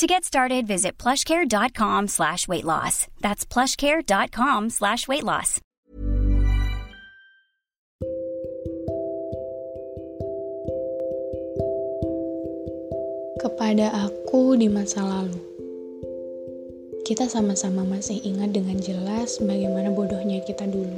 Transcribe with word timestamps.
To 0.00 0.06
get 0.08 0.24
started, 0.24 0.64
visit 0.64 0.96
plushcare.com 0.96 2.08
slash 2.08 2.48
weight 2.48 2.64
loss. 2.64 3.04
That's 3.20 3.44
plushcare.com 3.44 4.72
slash 4.72 5.04
weight 5.04 5.28
loss. 5.28 5.60
Kepada 13.44 13.92
aku 14.08 14.56
di 14.56 14.72
masa 14.72 15.04
lalu, 15.04 15.36
kita 17.04 17.28
sama-sama 17.28 17.84
masih 17.84 18.24
ingat 18.24 18.56
dengan 18.56 18.80
jelas 18.80 19.36
bagaimana 19.36 19.92
bodohnya 19.92 20.40
kita 20.48 20.64
dulu. 20.64 20.96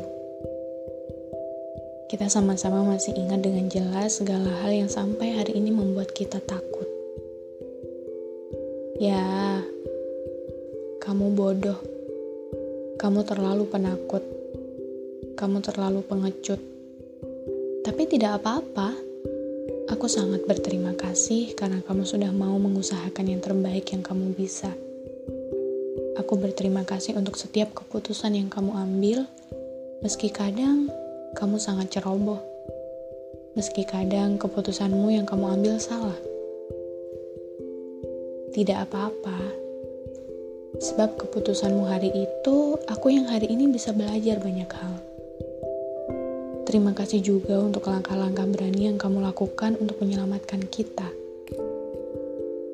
Kita 2.06 2.30
sama-sama 2.30 2.86
masih 2.86 3.18
ingat 3.18 3.42
dengan 3.42 3.66
jelas 3.66 4.22
segala 4.22 4.62
hal 4.62 4.70
yang 4.70 4.86
sampai 4.86 5.34
hari 5.34 5.58
ini 5.58 5.74
membuat 5.74 6.14
kita 6.14 6.38
takut. 6.46 6.91
Ya, 9.02 9.58
kamu 11.02 11.34
bodoh. 11.34 11.82
Kamu 13.02 13.26
terlalu 13.26 13.66
penakut. 13.66 14.22
Kamu 15.34 15.58
terlalu 15.58 16.06
pengecut. 16.06 16.62
Tapi 17.82 18.02
tidak 18.06 18.38
apa-apa 18.38 18.94
Aku 19.92 20.08
sangat 20.08 20.48
berterima 20.48 20.96
kasih 20.96 21.52
karena 21.52 21.84
kamu 21.84 22.08
sudah 22.08 22.32
mau 22.32 22.56
mengusahakan 22.56 23.28
yang 23.28 23.44
terbaik 23.44 23.92
yang 23.92 24.00
kamu 24.00 24.32
bisa. 24.32 24.72
Aku 26.16 26.40
berterima 26.40 26.86
kasih 26.88 27.18
untuk 27.20 27.36
setiap 27.36 27.76
keputusan 27.76 28.32
yang 28.32 28.48
kamu 28.48 28.72
ambil, 28.72 29.28
meski 30.00 30.32
kadang 30.32 30.88
kamu 31.36 31.60
sangat 31.60 31.92
ceroboh. 31.92 32.40
Meski 33.52 33.84
kadang 33.84 34.40
keputusanmu 34.40 35.12
yang 35.12 35.28
kamu 35.28 35.60
ambil 35.60 35.76
salah. 35.76 36.31
Tidak 38.52 38.76
apa-apa, 38.84 39.38
sebab 40.76 41.16
keputusanmu 41.16 41.88
hari 41.88 42.12
itu, 42.12 42.76
aku 42.84 43.08
yang 43.08 43.24
hari 43.24 43.48
ini 43.48 43.64
bisa 43.72 43.96
belajar 43.96 44.44
banyak 44.44 44.68
hal. 44.68 44.94
Terima 46.68 46.92
kasih 46.92 47.24
juga 47.24 47.56
untuk 47.56 47.88
langkah-langkah 47.88 48.44
berani 48.44 48.92
yang 48.92 49.00
kamu 49.00 49.24
lakukan 49.24 49.80
untuk 49.80 50.04
menyelamatkan 50.04 50.68
kita. 50.68 51.08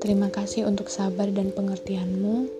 Terima 0.02 0.34
kasih 0.34 0.66
untuk 0.66 0.90
sabar 0.90 1.30
dan 1.30 1.54
pengertianmu, 1.54 2.50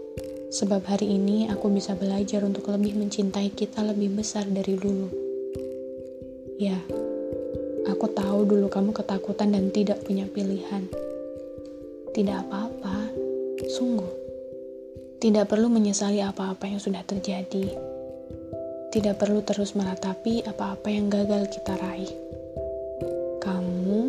sebab 0.55 0.87
hari 0.87 1.11
ini 1.19 1.51
aku 1.51 1.75
bisa 1.75 1.99
belajar 1.99 2.47
untuk 2.47 2.71
lebih 2.71 2.95
mencintai 2.99 3.51
kita 3.51 3.83
lebih 3.83 4.15
besar 4.15 4.47
dari 4.47 4.79
dulu. 4.79 5.11
Ya, 6.59 6.79
aku 7.87 8.11
tahu 8.15 8.47
dulu 8.47 8.71
kamu 8.71 8.95
ketakutan 8.95 9.55
dan 9.55 9.75
tidak 9.75 10.07
punya 10.07 10.27
pilihan. 10.31 10.87
Tidak 12.11 12.35
apa-apa, 12.35 12.68
sungguh. 13.69 14.11
Tidak 15.21 15.45
perlu 15.45 15.69
menyesali 15.69 16.25
apa-apa 16.25 16.67
yang 16.67 16.81
sudah 16.81 17.05
terjadi 17.05 17.99
tidak 18.89 19.21
perlu 19.21 19.45
terus 19.45 19.77
meratapi 19.77 20.49
apa-apa 20.49 20.89
yang 20.89 21.13
gagal 21.13 21.45
kita 21.53 21.77
raih. 21.77 22.09
Kamu, 23.37 24.01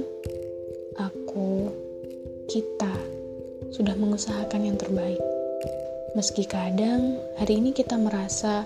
aku, 0.95 1.51
kita 2.47 2.93
sudah 3.75 3.95
mengusahakan 3.99 4.71
yang 4.71 4.79
terbaik. 4.79 5.19
Meski 6.15 6.47
kadang 6.47 7.19
hari 7.35 7.59
ini 7.59 7.75
kita 7.75 7.99
merasa 7.99 8.65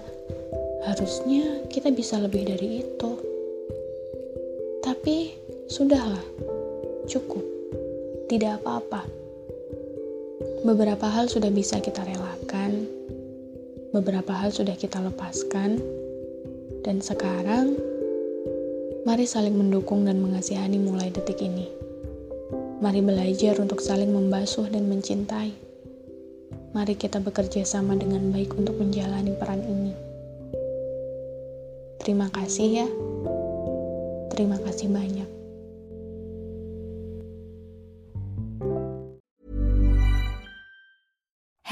harusnya 0.86 1.66
kita 1.74 1.90
bisa 1.90 2.22
lebih 2.22 2.46
dari 2.46 2.86
itu. 2.86 3.12
Tapi 4.86 5.34
sudahlah, 5.66 6.24
cukup. 7.09 7.44
Tidak 8.30 8.62
apa-apa. 8.62 9.22
Beberapa 10.63 11.12
hal 11.12 11.28
sudah 11.28 11.51
bisa 11.51 11.84
kita 11.84 12.07
relakan, 12.07 12.88
beberapa 13.91 14.31
hal 14.31 14.56
sudah 14.56 14.79
kita 14.79 15.03
lepaskan, 15.03 15.75
dan 16.88 17.03
sekarang, 17.03 17.75
mari 19.03 19.28
saling 19.28 19.59
mendukung 19.59 20.07
dan 20.07 20.23
mengasihani 20.23 20.79
mulai 20.79 21.12
detik 21.12 21.44
ini. 21.44 21.68
Mari 22.79 23.03
belajar 23.03 23.59
untuk 23.59 23.84
saling 23.84 24.16
membasuh 24.16 24.72
dan 24.72 24.88
mencintai. 24.88 25.52
Mari 26.72 26.96
kita 26.96 27.19
bekerja 27.19 27.68
sama 27.68 28.00
dengan 28.00 28.31
baik 28.31 28.56
untuk 28.56 28.79
menjalani 28.79 29.35
peran 29.35 29.68
ini. 29.68 29.91
Terima 32.00 32.31
kasih 32.31 32.68
ya. 32.72 32.88
Terima 34.31 34.56
kasih 34.63 34.88
banyak. 34.88 35.43